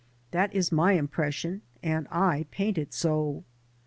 [0.31, 3.43] That is my impression, and I paint it so.